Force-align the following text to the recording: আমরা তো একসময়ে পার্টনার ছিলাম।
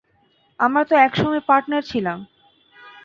আমরা 0.59 0.83
তো 0.85 0.95
একসময়ে 0.97 1.41
পার্টনার 1.47 1.83
ছিলাম। 1.83 2.19